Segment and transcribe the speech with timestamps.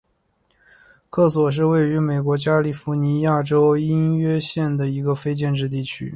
[1.11, 6.09] 科索是位于美国加利福尼亚州因约县的一个非建制地区。